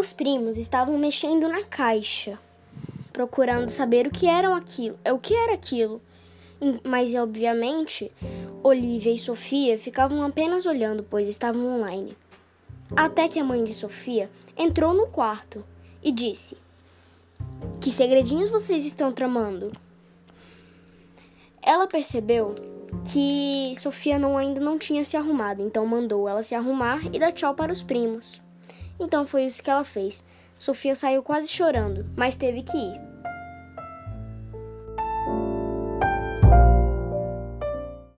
os 0.00 0.14
primos 0.14 0.56
estavam 0.56 0.96
mexendo 0.96 1.46
na 1.46 1.62
caixa, 1.62 2.38
procurando 3.12 3.68
saber 3.68 4.06
o 4.06 4.10
que 4.10 4.26
eram 4.26 4.54
aquilo, 4.54 4.98
o 5.12 5.18
que 5.18 5.34
era 5.34 5.52
aquilo. 5.52 6.00
Mas 6.82 7.14
obviamente, 7.14 8.10
Olivia 8.62 9.12
e 9.12 9.18
Sofia 9.18 9.78
ficavam 9.78 10.22
apenas 10.22 10.64
olhando, 10.64 11.06
pois 11.08 11.28
estavam 11.28 11.66
online. 11.66 12.16
Até 12.96 13.28
que 13.28 13.38
a 13.38 13.44
mãe 13.44 13.62
de 13.62 13.74
Sofia 13.74 14.30
entrou 14.56 14.94
no 14.94 15.06
quarto 15.06 15.64
e 16.02 16.10
disse: 16.10 16.56
Que 17.78 17.90
segredinhos 17.90 18.50
vocês 18.50 18.86
estão 18.86 19.12
tramando? 19.12 19.70
Ela 21.62 21.86
percebeu 21.86 22.54
que 23.12 23.74
Sofia 23.78 24.18
não, 24.18 24.38
ainda 24.38 24.60
não 24.60 24.78
tinha 24.78 25.04
se 25.04 25.16
arrumado, 25.16 25.62
então 25.62 25.86
mandou 25.86 26.26
ela 26.26 26.42
se 26.42 26.54
arrumar 26.54 27.04
e 27.12 27.18
dar 27.18 27.32
tchau 27.32 27.54
para 27.54 27.72
os 27.72 27.82
primos. 27.82 28.40
Então 29.00 29.26
foi 29.26 29.46
isso 29.46 29.62
que 29.62 29.70
ela 29.70 29.84
fez. 29.84 30.22
Sofia 30.58 30.94
saiu 30.94 31.22
quase 31.22 31.48
chorando, 31.48 32.04
mas 32.16 32.36
teve 32.36 32.62
que 32.62 32.76
ir. 32.76 33.09